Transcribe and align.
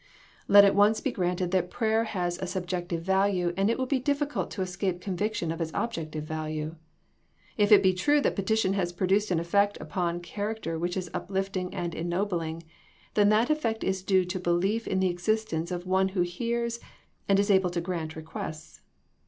Let 0.47 0.65
it 0.65 0.73
once 0.73 0.99
be 0.99 1.11
granted 1.11 1.51
that 1.51 1.69
prayer 1.69 2.05
has 2.05 2.39
a 2.39 2.47
sub 2.47 2.65
jective 2.65 3.01
value 3.01 3.53
and 3.55 3.69
it 3.69 3.77
will 3.77 3.85
be 3.85 4.01
difl&cult 4.01 4.49
to 4.49 4.63
escape 4.63 4.99
conviction 4.99 5.51
of 5.51 5.61
its 5.61 5.69
objective 5.75 6.23
value. 6.23 6.75
If 7.55 7.71
it 7.71 7.83
be 7.83 7.93
true 7.93 8.19
that 8.21 8.35
petition 8.35 8.73
has 8.73 8.93
produced 8.93 9.29
an 9.29 9.39
effect 9.39 9.77
upon 9.79 10.21
charac 10.21 10.63
ter 10.63 10.79
which 10.79 10.97
is 10.97 11.11
uplifting 11.13 11.71
and 11.75 11.93
ennobling, 11.93 12.63
then 13.13 13.29
that 13.29 13.51
effect 13.51 13.83
is 13.83 14.01
due 14.01 14.25
to 14.25 14.39
belief 14.39 14.87
in 14.87 15.01
the 15.01 15.09
existence 15.09 15.69
of 15.69 15.85
One 15.85 16.07
who 16.17 16.21
hears 16.21 16.79
and 17.29 17.37
is 17.39 17.51
able 17.51 17.69
to 17.69 17.79
grant 17.79 18.15
requests. 18.15 18.81